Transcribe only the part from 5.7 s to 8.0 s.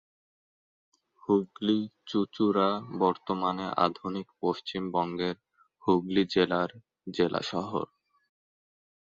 হুগলি জেলার জেলা শহর।